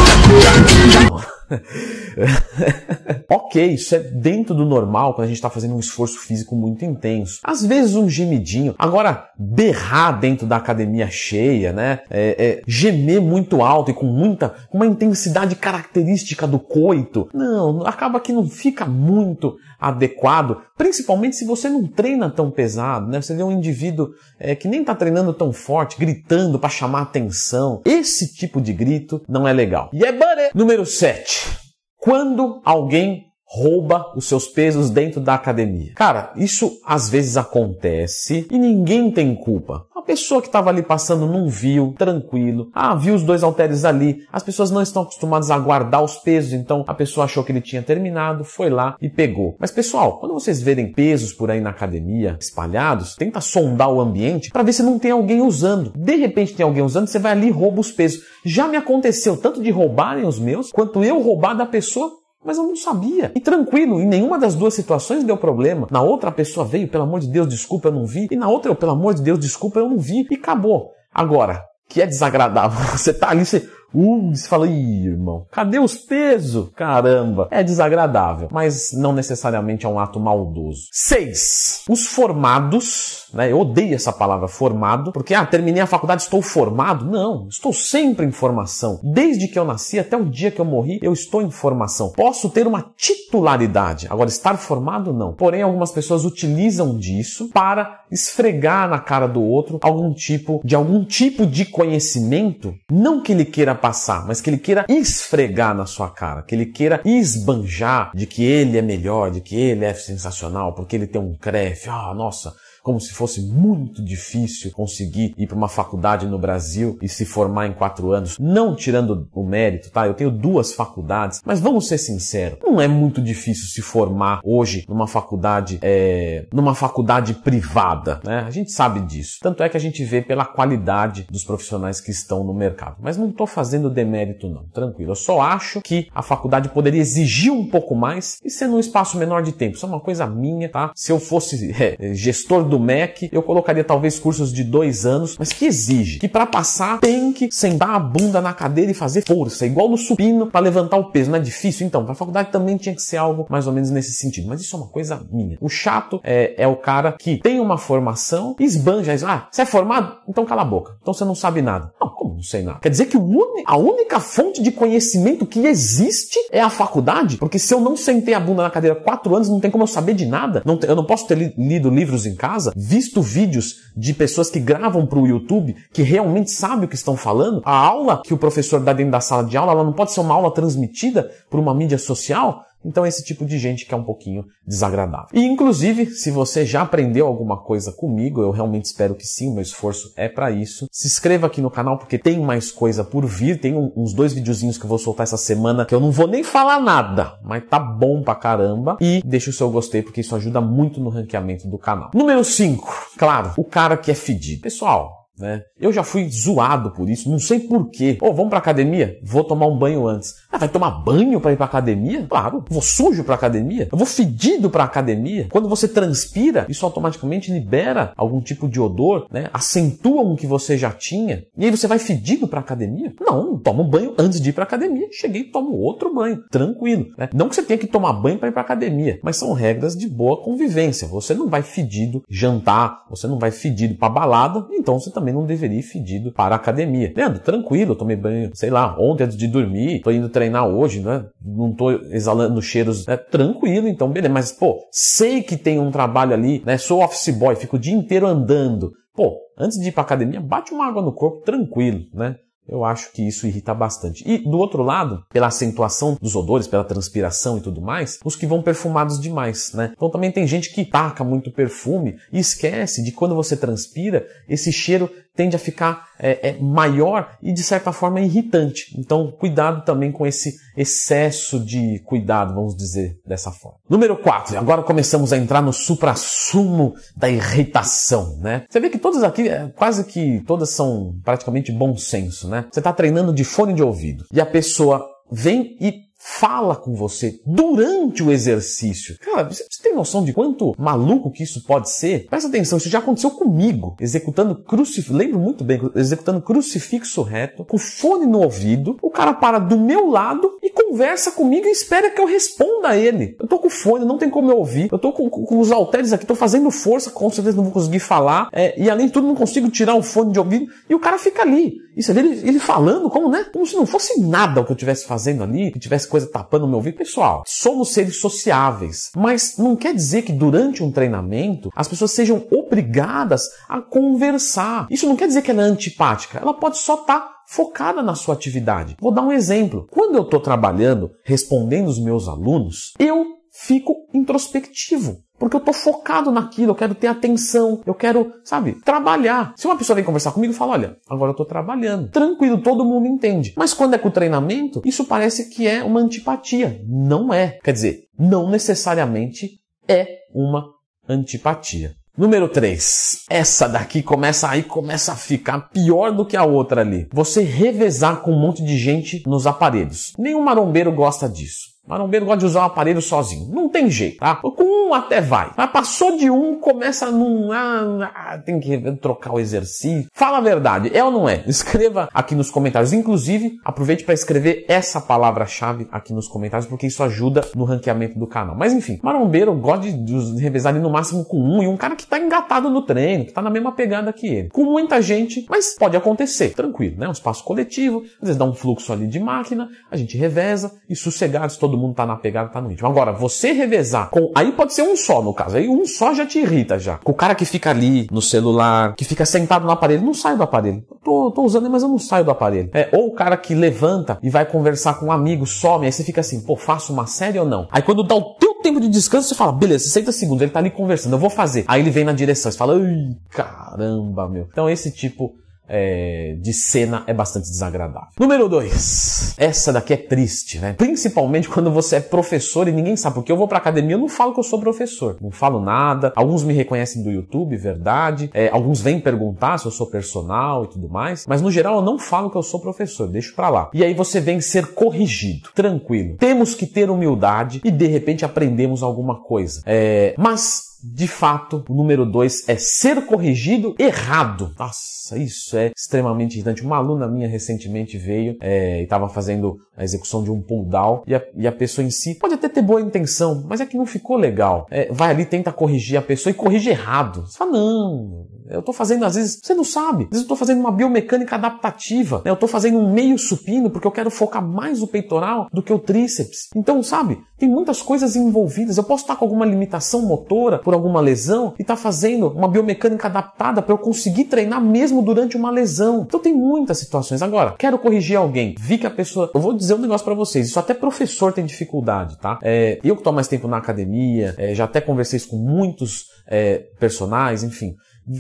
ok, 3.31 3.65
isso 3.65 3.95
é 3.95 4.01
dentro 4.01 4.55
do 4.55 4.65
normal 4.65 5.15
quando 5.15 5.27
a 5.27 5.29
gente 5.29 5.37
está 5.37 5.49
fazendo 5.49 5.77
um 5.77 5.79
esforço 5.79 6.19
físico 6.19 6.57
muito 6.57 6.85
intenso. 6.85 7.39
Às 7.45 7.65
vezes 7.65 7.95
um 7.95 8.11
gemidinho. 8.11 8.75
Agora, 8.77 9.31
berrar 9.39 10.19
dentro 10.19 10.47
da 10.47 10.57
academia 10.57 11.09
cheia, 11.09 11.73
né? 11.73 12.01
É, 12.11 12.37
é, 12.39 12.63
gemer 12.67 13.21
muito 13.21 13.63
alto 13.63 13.93
e 13.93 13.95
com 13.95 14.07
muita, 14.07 14.55
uma 14.73 14.85
intensidade 14.85 15.55
característica 15.55 16.45
do 16.47 16.59
coito. 16.59 17.29
Não, 17.33 17.87
acaba 17.87 18.19
que 18.19 18.33
não 18.33 18.49
fica 18.49 18.85
muito 18.85 19.57
adequado, 19.79 20.59
principalmente 20.77 21.37
se 21.37 21.47
você 21.47 21.69
não 21.69 21.87
treina 21.87 22.29
tão 22.29 22.51
pesado, 22.51 23.09
né? 23.09 23.23
Você 23.23 23.35
vê 23.35 23.43
um 23.43 23.53
indivíduo 23.53 24.11
é, 24.39 24.55
que 24.57 24.67
nem 24.67 24.81
está 24.81 24.95
treinando 24.95 25.33
tão 25.33 25.53
forte, 25.53 25.99
gritando 25.99 26.59
para 26.59 26.69
chamar 26.69 27.03
atenção. 27.03 27.81
Esse 27.85 28.35
tipo 28.35 28.61
de 28.61 28.73
grito 28.73 29.23
não 29.29 29.47
é 29.47 29.53
legal. 29.53 29.89
E 29.93 30.05
é 30.05 30.13
bare. 30.13 30.51
Número 30.55 30.85
7. 30.85 31.70
Quando 32.01 32.63
alguém 32.65 33.30
rouba 33.53 34.13
os 34.15 34.29
seus 34.29 34.47
pesos 34.47 34.91
dentro 34.91 35.21
da 35.21 35.35
academia. 35.35 35.93
Cara, 35.97 36.33
isso 36.37 36.79
às 36.87 37.11
vezes 37.11 37.37
acontece 37.37 38.47
e 38.49 38.57
ninguém 38.57 39.11
tem 39.11 39.35
culpa. 39.35 39.87
A 39.97 40.03
pessoa 40.03 40.41
que 40.41 40.47
estava 40.47 40.71
ali 40.71 40.83
passando 40.83 41.27
não 41.27 41.49
viu, 41.49 41.93
tranquilo. 41.99 42.71
Ah, 42.73 42.95
viu 42.95 43.13
os 43.13 43.25
dois 43.25 43.43
halteres 43.43 43.85
ali. 43.85 44.25
As 44.33 44.43
pessoas 44.43 44.71
não 44.71 44.81
estão 44.81 45.03
acostumadas 45.03 45.51
a 45.51 45.59
guardar 45.59 46.03
os 46.03 46.17
pesos, 46.17 46.53
então 46.53 46.85
a 46.87 46.95
pessoa 46.95 47.25
achou 47.25 47.43
que 47.43 47.51
ele 47.51 47.61
tinha 47.61 47.83
terminado, 47.83 48.45
foi 48.45 48.71
lá 48.71 48.97
e 49.03 49.09
pegou. 49.09 49.57
Mas 49.59 49.73
pessoal, 49.73 50.19
quando 50.19 50.33
vocês 50.33 50.63
verem 50.63 50.93
pesos 50.93 51.33
por 51.33 51.51
aí 51.51 51.61
na 51.61 51.71
academia 51.71 52.37
espalhados, 52.41 53.17
tenta 53.17 53.41
sondar 53.41 53.93
o 53.93 54.01
ambiente 54.01 54.51
para 54.51 54.63
ver 54.63 54.73
se 54.73 54.83
não 54.83 54.99
tem 54.99 55.11
alguém 55.11 55.43
usando. 55.43 55.93
De 55.97 56.15
repente 56.15 56.55
tem 56.55 56.65
alguém 56.65 56.85
usando, 56.85 57.09
você 57.09 57.19
vai 57.19 57.33
ali 57.33 57.49
e 57.49 57.53
rouba 57.53 57.81
os 57.81 57.91
pesos. 57.91 58.23
Já 58.45 58.69
me 58.69 58.77
aconteceu 58.77 59.37
tanto 59.37 59.61
de 59.61 59.71
roubarem 59.71 60.25
os 60.25 60.39
meus, 60.39 60.71
quanto 60.71 61.03
eu 61.03 61.21
roubar 61.21 61.55
da 61.55 61.67
pessoa 61.67 62.20
mas 62.45 62.57
eu 62.57 62.65
não 62.65 62.77
sabia. 62.77 63.31
E 63.35 63.41
tranquilo, 63.41 64.01
em 64.01 64.07
nenhuma 64.07 64.39
das 64.39 64.55
duas 64.55 64.75
situações 64.75 65.25
deu 65.25 65.37
problema. 65.37 65.87
Na 65.91 66.01
outra 66.01 66.31
a 66.31 66.33
pessoa 66.33 66.65
veio, 66.65 66.89
pelo 66.89 67.05
amor 67.05 67.21
de 67.21 67.29
Deus, 67.29 67.49
desculpa, 67.49 67.89
eu 67.89 67.93
não 67.93 68.07
vi. 68.07 68.29
E 68.31 68.37
na 68.37 68.49
outra 68.49 68.71
eu, 68.71 68.77
pelo 68.77 68.93
amor 68.93 69.15
de 69.15 69.23
Deus, 69.23 69.39
desculpa, 69.39 69.79
eu 69.79 69.89
não 69.89 69.99
vi. 69.99 70.27
E 70.31 70.35
acabou. 70.35 70.91
Agora, 71.13 71.65
que 71.89 72.01
é 72.01 72.07
desagradável. 72.07 72.79
Você 72.97 73.13
tá 73.13 73.31
ali, 73.31 73.45
você 73.45 73.69
Uh, 73.95 74.35
você 74.35 74.49
fala, 74.49 74.67
ih, 74.67 75.07
irmão, 75.07 75.47
cadê 75.51 75.79
os 75.79 75.97
pesos? 75.97 76.71
Caramba, 76.75 77.49
é 77.51 77.63
desagradável, 77.63 78.49
mas 78.51 78.93
não 78.93 79.13
necessariamente 79.13 79.85
é 79.85 79.89
um 79.89 79.99
ato 79.99 80.21
maldoso. 80.21 80.89
6. 80.93 81.85
Os 81.89 82.07
formados, 82.07 83.29
né? 83.35 83.51
Eu 83.51 83.61
odeio 83.61 83.95
essa 83.95 84.13
palavra 84.13 84.49
formado, 84.49 85.13
porque, 85.13 85.35
ah, 85.35 85.45
terminei 85.45 85.83
a 85.83 85.87
faculdade, 85.87 86.23
estou 86.23 86.43
formado. 86.43 87.05
Não, 87.05 87.49
estou 87.49 87.73
sempre 87.73 88.27
em 88.27 88.31
formação. 88.31 89.01
Desde 89.03 89.49
que 89.49 89.59
eu 89.59 89.65
nasci 89.65 89.99
até 89.99 90.17
o 90.17 90.25
dia 90.25 90.51
que 90.51 90.61
eu 90.61 90.65
morri, 90.65 90.99
eu 91.03 91.13
estou 91.13 91.43
em 91.43 91.51
formação. 91.51 92.13
Posso 92.13 92.49
ter 92.51 92.67
uma 92.67 92.93
titularidade, 92.97 94.07
agora 94.09 94.29
estar 94.29 94.57
formado 94.57 95.13
não. 95.13 95.33
Porém, 95.33 95.63
algumas 95.63 95.93
pessoas 95.93 96.25
utilizam 96.25 96.97
disso 96.97 97.51
para 97.53 98.01
esfregar 98.11 98.89
na 98.89 98.99
cara 98.99 99.27
do 99.27 99.43
outro 99.43 99.79
algum 99.83 100.13
tipo 100.13 100.61
de 100.65 100.75
algum 100.75 101.05
tipo 101.05 101.47
de 101.47 101.65
conhecimento, 101.65 102.75
não 102.91 103.23
que 103.23 103.33
ele 103.33 103.45
queira 103.45 103.75
passar, 103.81 104.27
mas 104.27 104.41
que 104.41 104.51
ele 104.51 104.59
queira 104.59 104.85
esfregar 104.89 105.75
na 105.75 105.87
sua 105.87 106.11
cara, 106.11 106.43
que 106.43 106.55
ele 106.55 106.67
queira 106.67 107.01
esbanjar 107.05 108.13
de 108.15 108.27
que 108.27 108.45
ele 108.45 108.79
é 108.79 108.83
melhor, 108.83 109.31
de 109.31 109.41
que 109.41 109.57
ele 109.57 109.85
é 109.85 109.95
sensacional, 109.95 110.75
porque 110.75 110.97
ele 110.97 111.07
tem 111.07 111.21
um 111.21 111.35
CREF, 111.35 111.89
ah, 111.89 112.15
nossa, 112.15 112.55
como 112.83 113.01
se 113.01 113.13
fosse 113.13 113.43
muito 113.43 114.05
difícil 114.05 114.71
conseguir 114.73 115.35
ir 115.37 115.47
para 115.47 115.57
uma 115.57 115.69
faculdade 115.69 116.27
no 116.27 116.39
Brasil 116.39 116.99
e 117.03 117.09
se 117.09 117.25
formar 117.25 117.67
em 117.67 117.73
quatro 117.73 118.13
anos, 118.13 118.39
não 118.39 118.75
tirando 118.75 119.29
o 119.33 119.45
mérito, 119.45 119.91
tá? 119.91 120.07
Eu 120.07 120.15
tenho 120.15 120.31
duas 120.31 120.73
faculdades, 120.73 121.41
mas 121.45 121.61
vamos 121.61 121.89
ser 121.89 121.99
sinceros, 121.99 122.59
não 122.63 122.81
é 122.81 122.89
muito 122.89 123.21
difícil 123.21 123.67
se 123.69 123.83
formar 123.83 124.41
hoje 124.45 124.85
numa 124.89 125.07
faculdade, 125.07 125.79
é, 125.83 126.47
numa 126.53 126.75
faculdade 126.75 127.35
privada, 127.35 128.21
né? 128.25 128.45
A 128.47 128.51
gente 128.51 128.71
sabe 128.73 129.01
disso. 129.01 129.39
Tanto 129.43 129.63
é 129.63 129.69
que 129.69 129.77
a 129.77 129.81
gente 129.81 130.05
vê 130.05 130.23
pela 130.23 130.45
qualidade 130.45 131.27
dos 131.31 131.45
profissionais 131.45 132.01
que 132.01 132.11
estão 132.11 132.45
no 132.45 132.55
mercado. 132.55 132.97
Mas 133.01 133.17
não 133.17 133.29
estou 133.29 133.47
fazendo 133.47 133.91
demérito, 133.91 134.49
não. 134.49 134.65
Tranquilo. 134.69 135.13
Eu 135.13 135.17
só 135.17 135.41
acho 135.41 135.81
que 135.81 136.09
a 136.15 136.23
faculdade 136.23 136.69
poderia 136.69 137.01
exigir 137.01 137.53
um 137.53 137.67
pouco 137.67 137.95
mais 137.95 138.39
e 138.45 138.51
ser 138.51 138.67
num 138.67 138.79
espaço 138.79 139.19
menor 139.19 139.43
de 139.43 139.53
tempo. 139.53 139.77
Isso 139.77 139.87
é 139.87 139.89
uma 139.89 140.01
coisa 140.01 140.27
minha, 140.27 140.69
tá? 140.69 140.93
Se 140.95 141.13
eu 141.13 141.19
fosse 141.19 141.73
é, 141.79 142.15
gestor 142.15 142.65
do 142.71 142.79
MEC, 142.79 143.29
eu 143.33 143.43
colocaria 143.43 143.85
talvez 143.85 144.19
cursos 144.19 144.53
de 144.53 144.65
dois 144.65 145.05
anos, 145.05 145.37
mas 145.39 145.53
que 145.53 145.67
exige 145.67 146.19
que 146.19 146.29
para 146.29 146.47
passar 146.47 147.01
tem 147.01 147.33
que 147.33 147.51
sentar 147.51 147.91
a 147.91 147.99
bunda 147.99 148.41
na 148.41 148.53
cadeira 148.53 148.91
e 148.91 148.95
fazer 148.95 149.25
força, 149.27 149.67
igual 149.67 149.89
no 149.89 149.99
supino 149.99 150.47
para 150.47 150.61
levantar 150.61 150.97
o 150.97 151.11
peso. 151.11 151.31
Não 151.31 151.39
é 151.39 151.41
difícil? 151.41 151.87
Então, 151.87 152.05
para 152.05 152.13
a 152.13 152.17
faculdade 152.17 152.51
também 152.51 152.77
tinha 152.77 152.95
que 152.95 153.03
ser 153.03 153.17
algo 153.17 153.47
mais 153.51 153.67
ou 153.67 153.73
menos 153.73 153.91
nesse 153.91 154.13
sentido. 154.13 154.49
Mas 154.49 154.61
isso 154.61 154.77
é 154.77 154.79
uma 154.79 154.89
coisa 154.89 155.21
minha. 155.31 155.59
O 155.61 155.69
chato 155.69 156.21
é, 156.23 156.55
é 156.57 156.67
o 156.67 156.77
cara 156.77 157.13
que 157.13 157.39
tem 157.39 157.61
uma 157.61 157.77
formação 157.77 158.55
esbanja. 158.59 159.15
Ah, 159.27 159.49
você 159.51 159.63
é 159.63 159.67
formado? 159.67 160.19
Então 160.29 160.45
cala 160.45 160.63
a 160.63 160.65
boca. 160.65 160.97
Então 161.03 161.13
você 161.13 161.25
não 161.25 161.35
sabe 161.35 161.61
nada. 161.61 161.93
Não, 162.01 162.09
não 162.41 162.45
sei 162.45 162.63
nada? 162.63 162.79
Quer 162.81 162.89
dizer 162.89 163.07
que 163.07 163.19
a 163.67 163.77
única 163.77 164.19
fonte 164.19 164.63
de 164.63 164.73
conhecimento 164.73 165.45
que 165.45 165.67
existe 165.67 166.39
é 166.51 166.61
a 166.61 166.71
faculdade? 166.71 167.37
Porque 167.37 167.59
se 167.59 167.73
eu 167.75 167.81
não 167.81 167.97
sentei 167.97 168.33
a 168.33 168.41
bunda 168.41 168.63
na 168.63 168.71
cadeira 168.71 168.97
quatro 168.97 169.37
anos, 169.37 169.49
não 169.49 169.61
tem 169.61 169.71
como 169.71 169.85
eu 169.85 169.89
saber 169.89 170.15
de 170.15 170.25
nada. 170.25 170.63
Não, 170.65 170.79
eu 170.83 170.97
não 170.97 171.05
posso 171.05 171.27
ter 171.27 171.55
lido 171.57 171.91
livros 171.91 172.25
em 172.25 172.35
casa, 172.35 172.73
visto 172.75 173.21
vídeos 173.21 173.91
de 173.95 174.15
pessoas 174.15 174.51
que 174.51 174.59
gravam 174.59 175.07
para 175.07 175.19
o 175.19 175.27
YouTube, 175.27 175.77
que 175.93 176.03
realmente 176.03 176.51
sabem 176.51 176.87
o 176.87 176.89
que 176.89 176.95
estão 176.95 177.15
falando. 177.15 177.61
A 177.65 177.77
aula 177.77 178.23
que 178.25 178.33
o 178.33 178.39
professor 178.39 178.81
dá 178.81 178.95
dentro 178.95 179.13
da 179.13 179.21
sala 179.21 179.45
de 179.45 179.57
aula, 179.57 179.73
ela 179.73 179.85
não 179.85 179.93
pode 179.93 180.13
ser 180.13 180.21
uma 180.21 180.35
aula 180.35 180.51
transmitida 180.51 181.31
por 181.51 181.61
uma 181.61 181.75
mídia 181.75 181.99
social. 181.99 182.65
Então, 182.85 183.07
esse 183.07 183.23
tipo 183.25 183.45
de 183.45 183.59
gente 183.59 183.87
que 183.87 183.95
é 183.95 183.97
um 183.97 184.05
pouquinho 184.05 184.45
desagradável. 184.67 185.29
E, 185.33 185.45
inclusive, 185.45 186.07
se 186.07 186.31
você 186.31 186.65
já 186.65 186.83
aprendeu 186.83 187.27
alguma 187.27 187.59
coisa 187.59 187.93
comigo, 187.93 188.41
eu 188.43 188.51
realmente 188.51 188.87
espero 188.87 189.15
que 189.15 189.27
sim, 189.27 189.53
meu 189.53 189.63
esforço 189.63 190.13
é 190.17 190.29
para 190.29 190.51
isso. 190.51 190.87
Se 190.91 191.07
inscreva 191.07 191.47
aqui 191.47 191.61
no 191.61 191.71
canal 191.71 191.99
porque 191.99 192.19
tem 192.19 192.41
mais 192.41 192.71
coisa 192.71 193.05
por 193.05 193.27
vir. 193.27 193.61
Tem 193.61 193.75
uns 193.97 194.13
dois 194.13 194.33
videozinhos 194.33 194.79
que 194.79 194.85
eu 194.85 194.89
vou 194.89 194.99
soltar 194.99 195.25
essa 195.25 195.37
semana 195.37 195.85
que 195.85 195.95
eu 195.95 196.01
não 196.01 196.11
vou 196.11 196.27
nem 196.27 196.43
falar 196.43 196.81
nada, 196.81 197.39
mas 197.43 197.65
tá 197.69 197.79
bom 197.79 198.23
pra 198.23 198.35
caramba. 198.35 198.97
E 199.01 199.23
deixa 199.25 199.51
o 199.51 199.53
seu 199.53 199.71
gostei 199.71 200.03
porque 200.03 200.21
isso 200.21 200.35
ajuda 200.35 200.61
muito 200.61 201.01
no 201.01 201.11
ranqueamento 201.11 201.69
do 201.69 201.79
canal. 201.79 202.11
Número 202.15 202.45
5, 202.45 203.13
claro, 203.17 203.53
o 203.57 203.65
cara 203.65 203.97
que 203.97 204.11
é 204.11 204.15
fedido. 204.15 204.63
Pessoal, 204.63 205.20
né? 205.41 205.63
Eu 205.79 205.93
já 205.93 206.03
fui 206.03 206.29
zoado 206.31 206.93
por 206.93 207.09
isso, 207.09 207.31
não 207.31 207.39
sei 207.39 207.61
porquê. 207.61 208.19
Ô, 208.21 208.29
oh, 208.29 208.35
vamos 208.35 208.51
pra 208.51 208.59
academia? 208.59 209.19
Vou 209.25 209.43
tomar 209.43 209.67
um 209.67 209.79
banho 209.79 210.07
antes. 210.07 210.35
Ah, 210.53 210.59
vai 210.59 210.69
tomar 210.69 210.91
banho 210.91 211.41
para 211.41 211.53
ir 211.53 211.57
pra 211.57 211.67
academia? 211.67 212.27
Claro. 212.29 212.65
Vou 212.69 212.83
sujo 212.83 213.25
pra 213.25 213.35
academia? 213.35 213.89
Eu 213.91 213.99
vou 213.99 214.07
fedido 214.07 214.69
pra 214.71 214.85
academia? 214.85 215.49
Quando 215.51 215.69
você 215.69 215.89
transpira, 215.89 216.67
isso 216.69 216.85
automaticamente 216.85 217.53
libera 217.53 218.13
algum 218.17 218.41
tipo 218.41 218.69
de 218.69 218.81
odor, 218.81 219.27
né? 219.31 219.49
Acentua 219.53 220.23
um 220.23 220.37
que 220.37 220.47
você 220.47 220.77
já 220.77 220.91
tinha. 220.91 221.45
E 221.57 221.65
aí 221.65 221.71
você 221.71 221.87
vai 221.87 221.99
fedido 221.99 222.47
pra 222.47 222.61
academia? 222.61 223.13
Não, 223.21 223.59
toma 223.59 223.83
um 223.83 223.89
banho 223.89 224.15
antes 224.19 224.41
de 224.41 224.51
ir 224.51 224.53
pra 224.53 224.65
academia. 224.65 225.09
Cheguei 225.13 225.43
e 225.43 225.51
tomo 225.51 225.73
outro 225.77 226.15
banho. 226.15 226.43
Tranquilo. 226.51 227.07
Né? 227.17 227.29
Não 227.33 227.49
que 227.49 227.55
você 227.55 227.63
tenha 227.63 227.79
que 227.79 227.87
tomar 227.87 228.13
banho 228.13 228.39
para 228.39 228.49
ir 228.49 228.53
pra 228.53 228.63
academia, 228.63 229.19
mas 229.23 229.37
são 229.37 229.53
regras 229.53 229.97
de 229.97 230.09
boa 230.09 230.43
convivência. 230.43 231.09
Você 231.09 231.35
não 231.35 231.49
vai 231.49 231.63
fedido 231.63 232.23
jantar, 232.29 233.05
você 233.09 233.27
não 233.27 233.39
vai 233.39 233.51
fedido 233.51 233.95
pra 233.97 234.09
balada, 234.09 234.67
então 234.73 234.99
você 234.99 235.11
também 235.11 235.30
também 235.31 235.33
não 235.33 235.47
deveria 235.47 235.79
ir 235.79 235.83
fedido 235.83 236.33
para 236.33 236.55
a 236.55 236.57
academia. 236.57 237.13
Leandro, 237.17 237.41
tranquilo, 237.41 237.93
eu 237.93 237.97
tomei 237.97 238.17
banho, 238.17 238.51
sei 238.55 238.71
lá, 238.71 238.97
ontem 238.99 239.25
antes 239.25 239.37
de 239.37 239.47
dormir, 239.47 240.01
tô 240.01 240.11
indo 240.11 240.29
treinar 240.29 240.67
hoje, 240.67 241.01
né? 241.01 241.25
Não 241.43 241.73
tô 241.73 241.91
exalando 241.91 242.61
cheiros, 242.61 243.07
né? 243.07 243.17
Tranquilo, 243.17 243.89
então 243.89 244.11
beleza. 244.11 244.33
Mas, 244.33 244.53
pô, 244.53 244.79
sei 244.91 245.43
que 245.43 245.57
tem 245.57 245.79
um 245.79 245.91
trabalho 245.91 246.35
ali, 246.35 246.63
né? 246.67 246.77
Sou 246.77 247.03
office 247.03 247.35
boy, 247.37 247.57
fico 247.57 247.77
o 247.77 247.81
dia 247.81 247.95
inteiro 247.95 248.27
andando. 248.27 248.93
Pô, 249.15 249.39
antes 249.59 249.79
de 249.79 249.89
ir 249.89 249.93
para 249.93 250.03
academia, 250.03 250.41
bate 250.41 250.73
uma 250.73 250.87
água 250.87 251.03
no 251.03 251.13
corpo, 251.13 251.43
tranquilo, 251.43 252.05
né? 252.13 252.37
Eu 252.71 252.85
acho 252.85 253.13
que 253.13 253.27
isso 253.27 253.47
irrita 253.47 253.75
bastante. 253.75 254.23
E 254.27 254.39
do 254.39 254.59
outro 254.59 254.83
lado, 254.83 255.25
pela 255.31 255.49
acentuação 255.49 256.17
dos 256.21 256.37
odores, 256.37 256.69
pela 256.69 256.85
transpiração 256.85 257.59
e 257.59 257.61
tudo 257.61 257.81
mais, 257.81 258.19
os 258.25 258.37
que 258.37 258.47
vão 258.47 258.63
perfumados 258.63 259.21
demais, 259.21 259.73
né? 259.75 259.93
Então 259.93 260.11
também 260.11 260.31
tem 260.31 260.47
gente 260.47 260.73
que 260.73 260.85
taca 260.85 261.25
muito 261.25 261.51
perfume 261.51 262.17
e 262.33 262.39
esquece 262.39 263.03
de 263.03 263.13
quando 263.13 263.35
você 263.35 263.57
transpira, 263.57 264.27
esse 264.49 264.73
cheiro 264.73 265.11
tende 265.35 265.57
a 265.57 265.59
ficar 265.59 266.09
é, 266.19 266.51
é, 266.51 266.59
maior 266.61 267.37
e 267.43 267.53
de 267.53 267.63
certa 267.63 267.93
forma 267.93 268.21
irritante. 268.21 268.95
Então, 268.99 269.33
cuidado 269.33 269.85
também 269.85 270.13
com 270.13 270.27
esse 270.27 270.55
excesso 270.77 271.59
de 271.59 271.99
cuidado, 272.05 272.55
vamos 272.55 272.77
dizer 272.77 273.19
dessa 273.27 273.51
forma. 273.51 273.79
Número 273.89 274.17
4. 274.17 274.59
Agora 274.59 274.83
começamos 274.83 275.33
a 275.33 275.39
entrar 275.39 275.63
no 275.63 275.73
supra-sumo 275.73 276.95
da 277.17 277.31
irritação, 277.31 278.37
né? 278.39 278.65
Você 278.69 278.81
vê 278.81 278.91
que 278.91 278.99
todas 278.99 279.23
aqui, 279.23 279.49
é, 279.49 279.69
quase 279.69 280.05
que 280.05 280.43
todas 280.47 280.71
são 280.71 281.19
praticamente 281.25 281.73
bom 281.73 281.97
senso, 281.97 282.49
né? 282.61 282.69
Você 282.71 282.81
está 282.81 282.93
treinando 282.93 283.33
de 283.33 283.45
fone 283.45 283.75
de 283.75 283.83
ouvido 283.83 284.25
e 284.33 284.41
a 284.41 284.47
pessoa 284.47 285.09
vem 285.31 285.77
e 285.81 286.10
fala 286.23 286.77
com 286.77 286.95
você 286.95 287.41
durante 287.47 288.23
o 288.23 288.31
exercício. 288.31 289.17
Cara, 289.21 289.49
você 289.49 289.65
tem 289.83 289.95
noção 289.95 290.23
de 290.23 290.35
quanto 290.35 290.75
maluco 290.79 291.31
que 291.31 291.43
isso 291.43 291.65
pode 291.65 291.89
ser? 291.91 292.27
Presta 292.29 292.49
atenção, 292.49 292.77
isso 292.77 292.91
já 292.91 292.99
aconteceu 292.99 293.31
comigo, 293.31 293.97
executando 293.99 294.55
crucifixo, 294.55 295.15
lembro 295.15 295.39
muito 295.39 295.65
bem, 295.65 295.81
executando 295.97 296.43
crucifixo 296.43 297.23
reto, 297.23 297.65
com 297.65 297.79
fone 297.79 298.27
no 298.27 298.43
ouvido, 298.43 298.99
o 299.01 299.11
cara 299.11 299.33
para 299.33 299.59
do 299.59 299.79
meu 299.79 300.11
lado 300.11 300.59
e 300.63 300.69
conversa 300.69 301.33
comigo 301.33 301.67
e 301.67 301.71
espera 301.71 302.11
que 302.11 302.21
eu 302.21 302.27
responda 302.27 302.89
a 302.91 302.97
ele. 302.97 303.35
Eu 303.41 303.49
tô 303.49 303.59
com 303.59 303.71
fone, 303.71 304.05
não 304.05 304.19
tem 304.19 304.29
como 304.29 304.51
eu 304.51 304.59
ouvir, 304.59 304.91
eu 304.93 304.99
tô 304.99 305.13
com, 305.13 305.31
com 305.31 305.59
os 305.59 305.73
halteres 305.73 306.13
aqui, 306.13 306.27
tô 306.27 306.35
fazendo 306.35 306.71
força, 306.71 307.11
com 307.11 307.31
certeza 307.31 307.57
não 307.57 307.65
vou 307.65 307.73
conseguir 307.73 308.01
falar, 308.01 308.51
é, 308.53 308.79
e 308.79 308.91
além 308.91 309.07
de 309.07 309.13
tudo 309.13 309.27
não 309.27 309.35
consigo 309.35 309.71
tirar 309.71 309.95
o 309.95 310.03
fone 310.03 310.33
de 310.33 310.39
ouvido, 310.39 310.71
e 310.89 310.95
o 310.95 311.01
cara 311.01 311.19
fica 311.19 311.41
ali. 311.43 311.79
Isso 311.97 312.11
ali, 312.11 312.21
ele, 312.21 312.49
ele 312.49 312.59
falando 312.59 313.11
como, 313.11 313.31
né? 313.31 313.47
Como 313.53 313.67
se 313.67 313.75
não 313.75 313.87
fosse 313.87 314.21
nada 314.21 314.61
o 314.61 314.65
que 314.65 314.73
eu 314.73 314.75
estivesse 314.75 315.07
fazendo 315.07 315.43
ali, 315.43 315.71
que 315.71 315.79
tivesse 315.79 316.09
coisa 316.11 316.27
tapando 316.27 316.67
o 316.67 316.69
meu 316.69 316.77
ouvido. 316.77 316.99
Pessoal, 316.99 317.43
somos 317.47 317.93
seres 317.93 318.21
sociáveis, 318.21 319.11
mas 319.17 319.57
não 319.57 319.77
quer 319.77 319.95
dizer 319.95 320.23
que 320.23 320.33
durante 320.33 320.83
um 320.83 320.93
treinamento 320.93 321.71
as 321.75 321.89
pessoas 321.89 322.11
sejam 322.11 322.47
obrigadas 322.51 323.49
a 323.69 323.81
conversar. 323.81 324.87
Isso 324.91 325.07
não 325.07 325.17
quer 325.17 325.29
dizer 325.29 325.43
que 325.43 325.51
ela 325.51 325.63
é 325.63 325.65
antipática, 325.65 326.39
ela 326.39 326.53
pode 326.53 326.79
só 326.79 326.95
estar 326.95 327.21
tá 327.21 327.41
focada 327.51 328.03
na 328.03 328.15
sua 328.15 328.35
atividade. 328.35 328.97
Vou 329.01 329.13
dar 329.13 329.23
um 329.23 329.33
exemplo. 329.33 329.89
Quando 329.91 330.17
eu 330.17 330.23
estou 330.23 330.39
trabalhando, 330.39 331.11
respondendo 331.25 331.89
os 331.89 331.99
meus 331.99 332.29
alunos, 332.29 332.93
eu 332.99 333.40
fico 333.61 334.07
introspectivo. 334.13 335.19
Porque 335.39 335.57
eu 335.57 335.61
estou 335.61 335.73
focado 335.73 336.31
naquilo, 336.31 336.73
eu 336.73 336.75
quero 336.75 336.95
ter 336.95 337.07
atenção, 337.07 337.81
eu 337.87 337.95
quero, 337.95 338.31
sabe, 338.45 338.75
trabalhar. 338.85 339.55
Se 339.57 339.67
uma 339.67 339.77
pessoa 339.77 339.95
vem 339.95 340.05
conversar 340.05 340.33
comigo 340.33 340.53
fala, 340.53 340.73
olha, 340.73 340.97
agora 341.09 341.31
eu 341.31 341.33
estou 341.33 341.47
trabalhando. 341.47 342.11
Tranquilo, 342.11 342.61
todo 342.61 342.85
mundo 342.85 343.07
entende. 343.07 343.55
Mas 343.57 343.73
quando 343.73 343.95
é 343.95 343.99
com 343.99 344.09
o 344.09 344.13
treinamento, 344.13 344.83
isso 344.85 345.05
parece 345.05 345.49
que 345.49 345.67
é 345.67 345.83
uma 345.83 346.01
antipatia. 346.01 346.83
Não 346.87 347.33
é. 347.33 347.59
Quer 347.63 347.73
dizer, 347.73 348.05
não 348.19 348.51
necessariamente 348.51 349.61
é 349.89 350.19
uma 350.35 350.67
antipatia. 351.09 351.95
Número 352.19 352.49
3. 352.51 353.25
Essa 353.31 353.67
daqui 353.67 354.03
começa 354.03 354.47
aí 354.51 354.63
começa 354.63 355.13
a 355.13 355.17
ficar 355.17 355.71
pior 355.71 356.13
do 356.13 356.27
que 356.27 356.37
a 356.37 356.45
outra 356.45 356.83
ali. 356.83 357.09
Você 357.13 357.43
revezar 357.43 358.21
com 358.21 358.33
um 358.33 358.39
monte 358.39 358.63
de 358.63 358.77
gente 358.77 359.23
nos 359.27 359.47
aparelhos. 359.47 360.13
Nenhum 360.19 360.43
marombeiro 360.43 360.93
gosta 360.93 361.27
disso. 361.27 361.70
Marombeiro 361.87 362.27
gosta 362.27 362.41
de 362.41 362.47
usar 362.47 362.61
o 362.61 362.65
aparelho 362.65 363.03
sozinho. 363.03 363.53
Não 363.53 363.69
tem 363.69 363.91
jeito, 363.91 364.19
tá? 364.19 364.37
Com 364.37 364.89
um 364.89 364.95
até 364.95 365.21
vai. 365.21 365.53
Mas 365.57 365.71
passou 365.71 366.17
de 366.17 366.31
um, 366.31 366.59
começa 366.59 367.11
num. 367.11 367.51
Ah, 367.53 368.11
ah, 368.15 368.39
tem 368.39 368.61
que 368.61 368.79
trocar 368.97 369.33
o 369.33 369.41
exercício. 369.41 370.09
Fala 370.13 370.39
a 370.39 370.41
verdade, 370.41 370.91
é 370.95 371.03
ou 371.03 371.11
não 371.11 371.29
é? 371.29 371.43
Escreva 371.49 372.09
aqui 372.13 372.35
nos 372.35 372.51
comentários. 372.51 372.93
Inclusive, 372.93 373.59
aproveite 373.65 374.05
para 374.05 374.15
escrever 374.15 374.65
essa 374.69 375.01
palavra-chave 375.01 375.89
aqui 375.91 376.13
nos 376.13 376.29
comentários, 376.29 376.69
porque 376.69 376.87
isso 376.87 377.03
ajuda 377.03 377.43
no 377.55 377.65
ranqueamento 377.65 378.19
do 378.19 378.27
canal. 378.27 378.55
Mas 378.57 378.73
enfim, 378.73 379.01
marombeiro 379.03 379.55
gosta 379.55 379.91
de 379.91 380.41
revezar 380.41 380.73
ali 380.73 380.83
no 380.83 380.91
máximo 380.91 381.25
com 381.25 381.39
um 381.39 381.63
e 381.63 381.67
um 381.67 381.77
cara 381.77 381.97
que 381.97 382.07
tá 382.07 382.19
engatado 382.19 382.71
no 382.71 382.83
treino, 382.83 383.25
que 383.25 383.33
tá 383.33 383.43
na 383.43 383.51
mesma 383.51 383.73
pegada 383.73 384.13
que 384.13 384.27
ele. 384.27 384.51
Com 384.51 384.65
muita 384.65 385.01
gente, 385.01 385.47
mas 385.49 385.77
pode 385.77 385.97
acontecer, 385.97 386.51
tranquilo, 386.51 386.97
né? 386.99 387.09
Um 387.09 387.13
espaço 387.13 387.43
coletivo, 387.45 388.03
às 388.21 388.29
vezes 388.29 388.37
dá 388.37 388.45
um 388.45 388.55
fluxo 388.55 388.93
ali 388.93 389.07
de 389.07 389.19
máquina, 389.19 389.69
a 389.91 389.97
gente 389.97 390.17
reveza 390.17 390.73
e 390.89 390.95
sossegados 390.95 391.57
todo 391.71 391.79
mundo 391.81 391.95
tá 391.95 392.05
na 392.05 392.17
pegada, 392.17 392.49
tá 392.49 392.61
no 392.61 392.69
ritmo. 392.69 392.89
Agora, 392.89 393.13
você 393.13 393.53
revezar 393.53 394.11
com. 394.11 394.33
Aí 394.35 394.53
pode 394.53 394.75
ser 394.75 394.83
um 394.83 394.97
só, 394.97 395.23
no 395.23 395.33
caso. 395.33 395.57
Aí 395.57 395.69
um 395.69 395.87
só 395.87 396.13
já 396.13 396.27
te 396.27 396.41
irrita 396.41 396.79
já. 396.79 396.99
Com 396.99 397.13
o 397.13 397.15
cara 397.15 397.35
que 397.35 397.45
fica 397.45 397.71
ali 397.71 398.09
no 398.11 398.21
celular, 398.21 398.95
que 398.95 399.05
fica 399.05 399.25
sentado 399.25 399.65
no 399.65 399.71
aparelho, 399.71 400.03
não 400.03 400.15
sai 400.15 400.37
do 400.37 400.43
aparelho. 400.43 400.85
Tô, 401.05 401.31
tô 401.31 401.43
usando, 401.43 401.71
mas 401.71 401.83
eu 401.83 401.89
não 401.89 401.99
saio 401.99 402.25
do 402.25 402.31
aparelho. 402.31 402.71
É, 402.75 402.89
ou 402.93 403.09
o 403.09 403.15
cara 403.15 403.37
que 403.37 403.55
levanta 403.55 404.19
e 404.23 404.29
vai 404.29 404.45
conversar 404.45 404.95
com 404.95 405.07
um 405.07 405.13
amigo, 405.13 405.47
some, 405.47 405.87
aí 405.87 405.93
você 405.93 406.03
fica 406.03 406.21
assim, 406.21 406.41
pô, 406.41 406.57
faço 406.57 406.93
uma 406.93 407.07
série 407.07 407.39
ou 407.39 407.47
não? 407.47 407.69
Aí 407.71 407.83
quando 407.83 408.03
dá 408.03 408.15
o 408.15 408.35
teu 408.35 408.55
tempo 408.63 408.81
de 408.81 408.89
descanso, 408.89 409.29
você 409.29 409.35
fala, 409.35 409.53
beleza, 409.53 409.85
60 409.85 410.13
segundos, 410.13 410.43
ele 410.43 410.51
tá 410.51 410.59
ali 410.59 410.71
conversando, 410.71 411.15
eu 411.15 411.19
vou 411.19 411.31
fazer. 411.31 411.65
Aí 411.69 411.81
ele 411.81 411.91
vem 411.91 412.05
na 412.05 412.13
direção, 412.13 412.51
você 412.51 412.59
fala, 412.59 412.75
ai, 412.75 413.17
caramba, 413.31 414.29
meu. 414.29 414.49
Então 414.51 414.69
esse 414.69 414.91
tipo 414.91 415.35
é, 415.71 416.37
de 416.41 416.53
cena 416.53 417.05
é 417.07 417.15
bastante 417.15 417.49
desagradável. 417.49 418.11
Número 418.19 418.49
2. 418.49 419.37
Essa 419.39 419.73
daqui 419.73 419.93
é 419.93 419.97
triste, 419.97 420.59
né? 420.59 420.75
Principalmente 420.75 421.49
quando 421.49 421.71
você 421.71 421.97
é 421.97 422.01
professor 422.01 422.67
e 422.69 422.73
ninguém 422.73 422.97
sabe, 422.97 423.15
porque 423.15 423.31
eu 423.31 423.37
vou 423.37 423.47
pra 423.47 423.59
academia, 423.59 423.95
eu 423.95 423.99
não 423.99 424.09
falo 424.09 424.35
que 424.35 424.41
eu 424.41 424.45
sou 424.45 424.61
professor, 424.61 425.17
não 425.21 425.31
falo 425.31 425.61
nada. 425.61 426.13
Alguns 426.17 426.43
me 426.43 426.53
reconhecem 426.53 427.03
do 427.03 427.11
YouTube, 427.11 427.57
verdade. 427.57 428.31
É, 428.35 428.49
alguns 428.49 428.81
vêm 428.81 429.01
perguntar 429.01 429.59
se 429.59 429.67
eu 429.67 429.71
sou 429.71 429.87
personal 429.87 430.65
e 430.65 430.69
tudo 430.69 430.89
mais, 430.89 431.27
mas 431.27 431.41
no 431.41 431.51
geral 431.51 431.77
eu 431.77 431.83
não 431.83 431.99
falo 431.99 432.31
que 432.31 432.37
eu 432.37 432.43
sou 432.43 432.61
professor, 432.61 433.09
deixo 433.09 433.35
pra 433.35 433.49
lá. 433.49 433.71
E 433.73 433.85
aí 433.85 433.95
você 433.95 434.21
vem 434.21 434.41
ser 434.41 434.75
corrigido, 434.75 435.51
tranquilo. 435.55 436.17
Temos 436.17 436.55
que 436.55 436.67
ter 436.67 436.91
humildade 436.91 437.61
e 437.65 437.71
de 437.71 437.87
repente 437.87 438.25
aprendemos 438.25 438.83
alguma 438.83 439.23
coisa. 439.23 439.63
É, 439.67 440.15
mas 440.19 440.70
de 440.83 441.07
fato, 441.07 441.65
o 441.69 441.75
número 441.75 442.07
dois 442.07 442.49
é 442.49 442.57
ser 442.57 443.05
corrigido 443.07 443.75
errado. 443.79 444.55
Nossa, 444.59 445.19
isso 445.19 445.57
é 445.57 445.73
extremamente 445.77 446.35
irritante. 446.35 446.63
Uma 446.63 446.77
aluna 446.77 447.07
minha 447.07 447.29
recentemente 447.29 447.99
veio 447.99 448.37
é, 448.41 448.81
e 448.81 448.85
estava 448.85 449.09
fazendo 449.09 449.59
a 449.77 449.85
execução 449.85 450.23
de 450.23 450.31
um 450.31 450.41
pull 450.41 450.65
down 450.65 451.03
e 451.07 451.15
a, 451.15 451.23
e 451.37 451.47
a, 451.47 451.53
pessoa 451.53 451.87
em 451.87 451.91
si 451.91 452.15
pode 452.15 452.35
até 452.35 452.49
ter 452.49 452.63
boa 452.63 452.81
intenção, 452.81 453.45
mas 453.49 453.61
é 453.61 453.67
que 453.67 453.77
não 453.77 453.87
ficou 453.87 454.17
legal. 454.17 454.67
É, 454.71 454.91
vai 454.93 455.11
ali, 455.11 455.25
tenta 455.25 455.53
corrigir 455.53 455.99
a 455.99 456.03
pessoa 456.03 456.31
e 456.31 456.35
corrige 456.35 456.71
errado. 456.71 457.27
Você 457.27 457.37
fala, 457.37 457.53
não, 457.53 458.27
eu 458.51 458.61
estou 458.61 458.75
fazendo, 458.75 459.05
às 459.05 459.15
vezes, 459.15 459.41
você 459.43 459.55
não 459.55 459.65
sabe, 459.65 460.05
às 460.05 460.11
vezes 460.11 460.23
eu 460.23 460.23
estou 460.23 460.37
fazendo 460.37 460.61
uma 460.61 460.73
biomecânica 460.73 461.37
adaptativa, 461.37 462.23
né? 462.25 462.31
eu 462.31 462.35
estou 462.35 462.49
fazendo 462.49 462.79
um 462.79 462.93
meio 462.93 463.19
supino 463.19 463.71
porque 463.71 463.87
eu 463.87 463.93
quero 463.93 464.11
focar 464.11 464.47
mais 464.47 464.83
o 464.83 464.87
peitoral 464.87 465.49
do 465.53 465.63
que 465.63 465.73
o 465.73 465.79
tríceps. 465.79 466.49
Então, 466.55 466.83
sabe, 466.83 467.19
tem 467.39 467.49
muitas 467.49 467.81
coisas 467.81 468.17
envolvidas. 468.17 468.77
Eu 468.77 468.85
posso 468.85 469.05
estar 469.05 469.17
com 469.17 469.25
alguma 469.25 469.47
limitação 469.47 470.03
motora 470.03 470.59
por 470.59 470.75
alguma 470.75 471.01
lesão 471.01 471.55
e 471.59 471.63
estar 471.63 471.77
tá 471.77 471.81
fazendo 471.81 472.29
uma 472.29 472.49
biomecânica 472.49 473.09
adaptada 473.09 473.63
para 473.63 473.73
eu 473.73 473.79
conseguir 473.79 474.25
treinar 474.25 474.61
mesmo 474.61 475.01
durante 475.03 475.37
uma 475.37 475.51
lesão. 475.51 476.03
Então 476.07 476.21
tem 476.21 476.35
muitas 476.35 476.79
situações. 476.79 477.23
Agora, 477.23 477.55
quero 477.59 477.79
corrigir 477.79 478.17
alguém, 478.17 478.55
vi 478.59 478.79
que 478.79 478.87
a 478.87 478.91
pessoa. 478.91 479.31
Eu 479.35 479.41
vou 479.41 479.55
dizer 479.55 479.75
um 479.75 479.79
negócio 479.79 480.05
para 480.05 480.15
vocês, 480.15 480.49
isso 480.49 480.59
até 480.59 480.75
professor 480.75 481.33
tem 481.33 481.47
dificuldade, 481.47 482.19
tá? 482.19 482.39
É, 482.43 482.79
eu 482.85 482.95
que 482.95 483.01
estou 483.01 483.13
mais 483.13 483.29
tempo 483.29 483.49
na 483.49 483.57
academia, 483.57 484.35
é, 484.37 484.55
já 484.55 484.65
até 484.65 484.81
conversei 484.81 485.21
com 485.21 485.37
muitos 485.37 486.07
é, 486.29 486.67
personagens, 486.79 487.43
enfim 487.43 487.75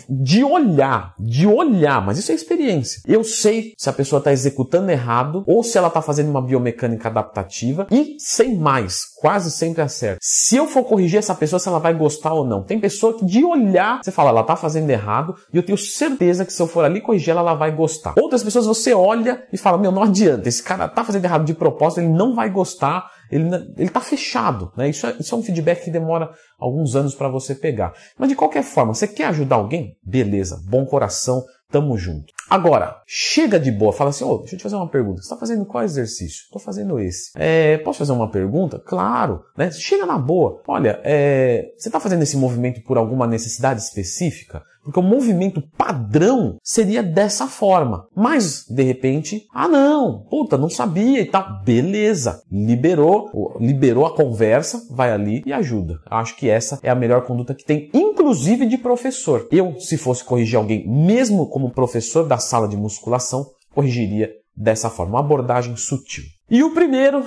de 0.08 0.44
olhar, 0.44 1.14
de 1.18 1.46
olhar, 1.46 2.04
mas 2.04 2.18
isso 2.18 2.30
é 2.30 2.34
experiência. 2.34 3.02
Eu 3.06 3.24
sei 3.24 3.74
se 3.76 3.88
a 3.88 3.92
pessoa 3.92 4.18
está 4.18 4.32
executando 4.32 4.90
errado 4.90 5.42
ou 5.46 5.62
se 5.62 5.76
ela 5.76 5.88
está 5.88 6.00
fazendo 6.00 6.30
uma 6.30 6.42
biomecânica 6.42 7.08
adaptativa 7.08 7.86
e 7.90 8.16
sem 8.18 8.56
mais, 8.56 9.04
quase 9.20 9.50
sempre 9.50 9.82
acerta. 9.82 10.18
Se 10.22 10.56
eu 10.56 10.66
for 10.66 10.84
corrigir 10.84 11.18
essa 11.18 11.34
pessoa, 11.34 11.58
se 11.58 11.68
ela 11.68 11.78
vai 11.78 11.94
gostar 11.94 12.32
ou 12.32 12.44
não. 12.44 12.62
Tem 12.62 12.78
pessoa 12.78 13.16
que 13.18 13.24
de 13.24 13.44
olhar, 13.44 14.00
você 14.02 14.12
fala, 14.12 14.30
ela 14.30 14.42
está 14.42 14.56
fazendo 14.56 14.88
errado 14.90 15.34
e 15.52 15.56
eu 15.56 15.62
tenho 15.62 15.78
certeza 15.78 16.44
que 16.44 16.52
se 16.52 16.62
eu 16.62 16.66
for 16.66 16.84
ali 16.84 17.00
corrigir 17.00 17.30
ela, 17.30 17.40
ela 17.40 17.54
vai 17.54 17.74
gostar. 17.74 18.14
Outras 18.16 18.42
pessoas 18.42 18.66
você 18.66 18.92
olha 18.92 19.42
e 19.52 19.56
fala, 19.56 19.78
meu, 19.78 19.90
não 19.90 20.02
adianta, 20.02 20.48
esse 20.48 20.62
cara 20.62 20.86
está 20.86 21.04
fazendo 21.04 21.24
errado 21.24 21.44
de 21.44 21.54
propósito, 21.54 22.00
ele 22.00 22.08
não 22.08 22.34
vai 22.34 22.50
gostar 22.50 23.10
ele 23.30 23.48
está 23.78 24.00
fechado. 24.00 24.72
Né? 24.76 24.88
Isso, 24.88 25.06
é, 25.06 25.16
isso 25.18 25.34
é 25.34 25.38
um 25.38 25.42
feedback 25.42 25.84
que 25.84 25.90
demora 25.90 26.30
alguns 26.58 26.96
anos 26.96 27.14
para 27.14 27.28
você 27.28 27.54
pegar. 27.54 27.92
Mas 28.18 28.28
de 28.28 28.34
qualquer 28.34 28.62
forma, 28.62 28.94
você 28.94 29.06
quer 29.06 29.26
ajudar 29.26 29.56
alguém? 29.56 29.96
Beleza, 30.02 30.60
bom 30.68 30.84
coração, 30.84 31.44
tamo 31.70 31.96
junto. 31.96 32.32
Agora, 32.50 33.00
chega 33.06 33.60
de 33.60 33.70
boa, 33.70 33.92
fala 33.92 34.10
assim, 34.10 34.24
oh, 34.24 34.38
deixa 34.38 34.56
eu 34.56 34.58
te 34.58 34.62
fazer 34.64 34.74
uma 34.74 34.88
pergunta. 34.88 35.18
Você 35.18 35.26
está 35.26 35.36
fazendo 35.36 35.64
qual 35.64 35.84
exercício? 35.84 36.42
Estou 36.42 36.60
fazendo 36.60 36.98
esse. 36.98 37.30
É, 37.36 37.78
posso 37.78 38.00
fazer 38.00 38.10
uma 38.10 38.28
pergunta? 38.28 38.82
Claro. 38.84 39.44
Né? 39.56 39.70
Chega 39.70 40.04
na 40.04 40.18
boa. 40.18 40.60
Olha, 40.66 41.00
é, 41.04 41.72
você 41.78 41.88
está 41.88 42.00
fazendo 42.00 42.22
esse 42.22 42.36
movimento 42.36 42.82
por 42.82 42.98
alguma 42.98 43.24
necessidade 43.24 43.80
específica? 43.80 44.64
Porque 44.82 44.98
o 44.98 45.02
movimento 45.02 45.62
padrão 45.76 46.56
seria 46.62 47.02
dessa 47.02 47.46
forma. 47.46 48.06
Mas, 48.16 48.64
de 48.68 48.82
repente, 48.82 49.46
ah 49.54 49.68
não, 49.68 50.24
puta, 50.30 50.56
não 50.56 50.70
sabia 50.70 51.20
e 51.20 51.26
tal. 51.26 51.62
Beleza, 51.62 52.42
liberou, 52.50 53.56
liberou 53.60 54.06
a 54.06 54.16
conversa, 54.16 54.86
vai 54.90 55.12
ali 55.12 55.42
e 55.44 55.52
ajuda. 55.52 56.00
Acho 56.06 56.34
que 56.36 56.48
essa 56.48 56.78
é 56.82 56.88
a 56.88 56.94
melhor 56.94 57.26
conduta 57.26 57.54
que 57.54 57.64
tem, 57.64 57.90
inclusive 57.92 58.66
de 58.66 58.78
professor. 58.78 59.46
Eu, 59.52 59.78
se 59.78 59.98
fosse 59.98 60.24
corrigir 60.24 60.56
alguém, 60.56 60.88
mesmo 60.88 61.46
como 61.46 61.70
professor 61.70 62.26
da 62.26 62.38
sala 62.40 62.66
de 62.66 62.76
musculação, 62.76 63.46
corrigiria 63.74 64.30
dessa 64.56 64.90
forma, 64.90 65.14
uma 65.14 65.20
abordagem 65.20 65.76
sutil. 65.76 66.24
E 66.50 66.62
o 66.62 66.74
primeiro, 66.74 67.24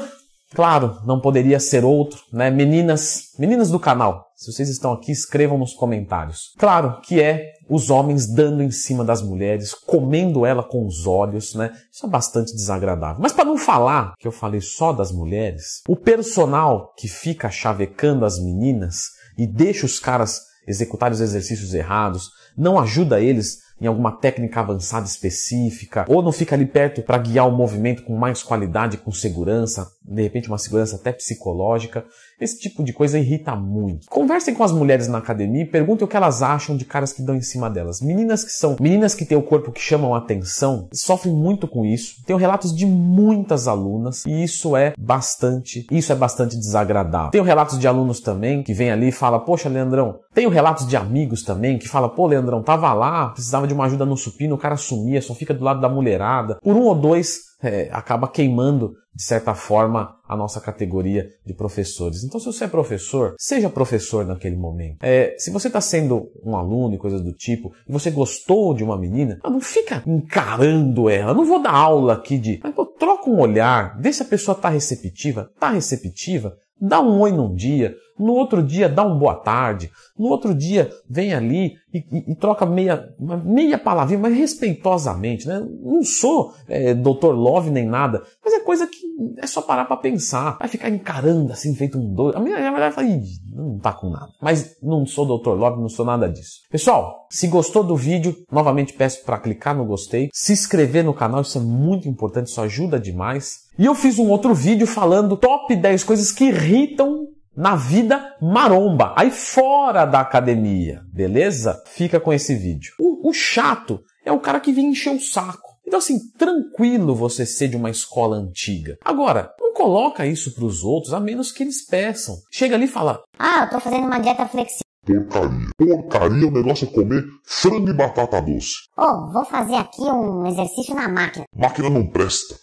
claro, 0.54 1.00
não 1.06 1.20
poderia 1.20 1.60
ser 1.60 1.86
outro, 1.86 2.20
né? 2.32 2.50
Meninas, 2.50 3.30
meninas 3.40 3.70
do 3.70 3.80
canal, 3.80 4.26
se 4.36 4.52
vocês 4.52 4.68
estão 4.68 4.92
aqui, 4.92 5.12
escrevam 5.12 5.58
nos 5.58 5.74
comentários. 5.74 6.54
Claro 6.58 7.00
que 7.02 7.22
é 7.22 7.54
os 7.70 7.90
homens 7.90 8.28
dando 8.28 8.62
em 8.62 8.70
cima 8.70 9.04
das 9.04 9.22
mulheres, 9.22 9.74
comendo 9.74 10.46
ela 10.46 10.62
com 10.62 10.86
os 10.86 11.08
olhos, 11.08 11.56
né? 11.56 11.72
Isso 11.92 12.06
é 12.06 12.10
bastante 12.10 12.54
desagradável. 12.54 13.22
Mas 13.22 13.32
para 13.32 13.46
não 13.46 13.58
falar 13.58 14.14
que 14.20 14.28
eu 14.28 14.32
falei 14.34 14.60
só 14.60 14.92
das 14.92 15.12
mulheres, 15.12 15.82
o 15.88 15.96
personal 15.96 16.94
que 16.98 17.08
fica 17.08 17.50
chavecando 17.50 18.26
as 18.26 18.38
meninas 18.38 19.06
e 19.38 19.48
deixa 19.48 19.86
os 19.86 19.98
caras 19.98 20.42
executarem 20.68 21.16
os 21.16 21.22
exercícios 21.22 21.74
errados, 21.74 22.30
não 22.58 22.78
ajuda 22.78 23.22
eles 23.22 23.60
em 23.84 23.88
alguma 23.88 24.14
técnica 24.14 24.62
avançada 24.62 25.06
específica, 25.06 26.06
ou 26.08 26.24
não 26.24 26.32
fica 26.32 26.56
ali 26.56 26.66
perto 26.66 27.02
para 27.02 27.18
guiar 27.18 27.48
o 27.48 27.52
movimento 27.52 28.04
com 28.04 28.16
mais 28.16 28.42
qualidade, 28.42 28.96
com 28.96 29.12
segurança, 29.12 29.92
de 30.06 30.22
repente 30.22 30.48
uma 30.48 30.58
segurança 30.58 30.96
até 30.96 31.12
psicológica. 31.12 32.06
Esse 32.40 32.60
tipo 32.60 32.84
de 32.84 32.92
coisa 32.92 33.18
irrita 33.18 33.56
muito. 33.56 34.08
Conversem 34.10 34.54
com 34.54 34.64
as 34.64 34.72
mulheres 34.72 35.08
na 35.08 35.20
academia 35.20 35.64
e 35.64 35.68
perguntem 35.68 36.06
o 36.06 36.08
que 36.08 36.18
elas 36.18 36.42
acham 36.42 36.76
de 36.76 36.84
caras 36.84 37.14
que 37.14 37.22
dão 37.22 37.36
em 37.36 37.42
cima 37.42 37.70
delas. 37.70 38.02
Meninas 38.02 38.44
que 38.44 38.52
são, 38.52 38.76
meninas 38.80 39.16
que 39.16 39.26
têm 39.26 39.38
o 39.38 39.42
corpo 39.42 39.72
que 39.72 39.80
chamam 39.80 40.14
atenção, 40.14 40.88
sofrem 40.94 41.34
muito 41.34 41.68
com 41.68 41.86
isso. 41.86 42.24
Tenho 42.26 42.38
relatos 42.40 42.76
de 42.76 42.86
muitas 42.86 43.68
alunas 43.68 44.26
e 44.26 44.44
isso 44.44 44.76
é 44.76 44.94
bastante, 44.98 45.88
isso 45.90 46.12
é 46.12 46.16
bastante 46.16 46.58
desagradável. 46.58 47.32
Tenho 47.32 47.44
relatos 47.44 47.80
de 47.80 47.88
alunos 47.88 48.20
também 48.20 48.64
que 48.64 48.74
vêm 48.74 48.92
ali 48.92 49.10
e 49.10 49.12
falam: 49.12 49.40
"Poxa, 49.40 49.70
Leandrão". 49.70 50.20
Tenho 50.34 50.50
relatos 50.50 50.88
de 50.88 50.98
amigos 50.98 51.44
também 51.44 51.78
que 51.78 51.88
falam: 51.88 52.10
"Pô, 52.10 52.28
Leandrão, 52.28 52.62
tava 52.62 52.92
lá, 52.94 53.30
precisava 53.30 53.68
de 53.68 53.74
uma 53.74 53.86
ajuda 53.86 54.06
no 54.06 54.18
supino, 54.18 54.56
o 54.56 54.58
cara 54.58 54.76
sumia, 54.76 55.22
só 55.22 55.34
fica 55.34 55.54
do 55.54 55.64
lado 55.64 55.80
da 55.80 55.88
mulherada". 55.88 56.58
Por 56.62 56.76
um 56.76 56.84
ou 56.84 56.96
dois 56.96 57.53
é, 57.64 57.90
acaba 57.92 58.28
queimando, 58.28 58.96
de 59.16 59.24
certa 59.24 59.56
forma, 59.56 60.16
a 60.28 60.36
nossa 60.36 60.60
categoria 60.60 61.30
de 61.46 61.54
professores. 61.54 62.24
Então, 62.24 62.40
se 62.40 62.46
você 62.46 62.66
é 62.66 62.68
professor, 62.68 63.36
seja 63.38 63.70
professor 63.70 64.26
naquele 64.26 64.56
momento. 64.56 64.98
É, 65.02 65.36
se 65.38 65.52
você 65.52 65.68
está 65.68 65.80
sendo 65.80 66.30
um 66.44 66.56
aluno 66.56 66.96
e 66.96 66.98
coisas 66.98 67.22
do 67.22 67.32
tipo, 67.32 67.72
e 67.88 67.92
você 67.92 68.12
gostou 68.12 68.74
de 68.74 68.84
uma 68.84 68.98
menina, 68.98 69.40
não 69.44 69.62
fica 69.62 70.04
encarando 70.06 71.10
ela. 71.10 71.34
Não 71.34 71.46
vou 71.46 71.62
dar 71.62 71.74
aula 71.74 72.14
aqui 72.14 72.38
de. 72.38 72.60
Mas, 72.64 72.74
pô, 72.74 72.86
troca 72.86 73.30
um 73.30 73.40
olhar, 73.40 74.00
vê 74.00 74.12
se 74.12 74.24
a 74.24 74.26
pessoa 74.26 74.56
está 74.56 74.70
receptiva. 74.70 75.50
Está 75.54 75.70
receptiva? 75.70 76.58
Dá 76.82 77.00
um 77.00 77.20
oi 77.22 77.32
num 77.32 77.54
dia, 77.54 77.96
no 78.18 78.34
outro 78.34 78.62
dia 78.62 78.88
dá 78.88 79.04
um 79.04 79.18
boa 79.18 79.36
tarde, 79.36 79.92
no 80.18 80.28
outro 80.28 80.54
dia 80.54 80.92
vem 81.10 81.34
ali 81.34 81.74
e, 81.94 82.00
e, 82.12 82.32
e 82.32 82.36
troca 82.36 82.66
meia, 82.66 83.10
meia 83.44 83.78
palavrinha, 83.78 84.20
mas 84.20 84.38
respeitosamente. 84.38 85.48
Né? 85.48 85.66
Não 85.82 86.04
sou 86.04 86.54
é, 86.68 86.94
doutor 86.94 87.36
Love 87.36 87.70
nem 87.70 87.86
nada, 87.86 88.24
mas 88.44 88.54
é 88.54 88.60
coisa 88.60 88.88
que 88.88 88.98
é 89.38 89.48
só 89.48 89.62
parar 89.62 89.86
para 89.86 89.98
pensar. 89.98 90.58
Vai 90.58 90.68
ficar 90.68 90.90
encarando 90.90 91.52
assim, 91.52 91.76
feito 91.76 91.98
um 91.98 92.14
doido. 92.14 92.38
A 92.38 92.40
minha, 92.40 92.72
mulher 92.72 92.92
fala, 92.92 93.08
não 93.52 93.80
tá 93.80 93.94
com 93.94 94.10
nada. 94.10 94.32
Mas 94.42 94.76
não 94.82 95.06
sou 95.06 95.26
doutor 95.26 95.58
Love, 95.58 95.82
não 95.82 95.90
sou 95.90 96.06
nada 96.06 96.30
disso. 96.30 96.62
Pessoal, 96.70 97.28
se 97.30 97.48
gostou 97.48 97.84
do 97.84 97.96
vídeo, 97.96 98.36
novamente 98.52 98.94
peço 98.94 99.24
para 99.24 99.40
clicar 99.40 99.76
no 99.76 99.86
gostei, 99.86 100.30
se 100.34 100.54
inscrever 100.54 101.04
no 101.04 101.14
canal, 101.14 101.42
isso 101.42 101.58
é 101.58 101.62
muito 101.62 102.08
importante, 102.08 102.48
isso 102.48 102.62
ajuda 102.62 103.00
demais. 103.00 103.64
E 103.78 103.86
eu 103.86 103.96
fiz 103.96 104.20
um 104.20 104.30
outro 104.30 104.54
vídeo 104.54 104.86
falando 104.86 105.36
top 105.36 105.76
10 105.76 106.04
coisas 106.04 106.32
que 106.32 106.46
irritam 106.46 107.23
na 107.56 107.76
vida 107.76 108.36
maromba, 108.42 109.14
aí 109.16 109.30
fora 109.32 110.06
da 110.06 110.20
academia, 110.20 111.02
beleza? 111.12 111.82
Fica 111.88 112.20
com 112.20 112.34
esse 112.34 112.56
vídeo. 112.56 112.94
O, 113.00 113.30
o 113.30 113.34
chato 113.34 114.00
é 114.26 114.32
o 114.32 114.40
cara 114.40 114.60
que 114.60 114.72
vem 114.72 114.88
encher 114.88 115.14
o 115.16 115.20
saco. 115.20 115.74
Então, 115.86 116.00
assim, 116.00 116.18
tranquilo 116.38 117.14
você 117.14 117.46
ser 117.46 117.68
de 117.68 117.78
uma 117.78 117.90
escola 117.90 118.38
antiga. 118.38 118.98
Agora, 119.04 119.52
não 119.60 119.74
coloca 119.74 120.26
isso 120.26 120.56
para 120.56 120.66
os 120.66 120.84
outros, 120.84 121.14
a 121.14 121.20
menos 121.20 121.52
que 121.52 121.62
eles 121.62 121.86
peçam. 121.86 122.36
Chega 122.50 122.76
ali 122.76 122.86
e 122.86 122.88
fala: 122.88 123.22
Ah, 123.38 123.64
eu 123.64 123.70
tô 123.70 123.80
fazendo 123.80 124.08
uma 124.08 124.20
dieta 124.20 124.48
flexível. 124.48 124.84
Porcaria. 125.06 125.68
Porcaria, 125.78 126.48
o 126.48 126.52
negócio 126.52 126.88
é 126.88 126.92
comer 126.92 127.24
frango 127.46 127.90
e 127.90 127.94
batata 127.94 128.42
doce. 128.42 128.72
Ô, 128.98 129.04
oh, 129.04 129.34
vou 129.34 129.46
fazer 129.46 129.76
aqui 129.76 130.02
um 130.02 130.48
exercício 130.48 130.96
na 130.96 131.10
máquina. 131.10 131.46
Máquina 131.54 131.90
não 131.90 132.08
presta. 132.08 132.56